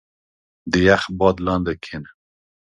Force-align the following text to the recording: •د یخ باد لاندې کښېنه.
•د 0.71 0.73
یخ 0.87 1.03
باد 1.19 1.35
لاندې 1.45 1.73
کښېنه. 1.83 2.09